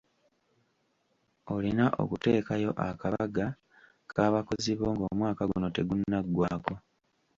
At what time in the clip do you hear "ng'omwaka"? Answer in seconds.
4.93-5.43